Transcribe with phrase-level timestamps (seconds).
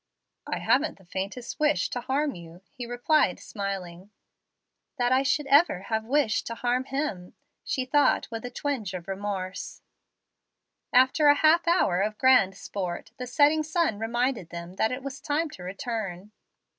[0.47, 4.09] "I haven't the faintest wish to harm you," he replied, smiling.
[4.97, 9.07] "That I should ever have wished to harm him!" she thought, with a twinge of
[9.07, 9.83] remorse.
[10.91, 15.21] After a half hour of grand sport, the setting sun reminded them that it was
[15.21, 16.31] time to return.